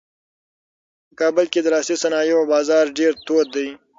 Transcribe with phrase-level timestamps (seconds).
[1.07, 3.67] په کابل کې د لاسي صنایعو بازار ډېر تود دی.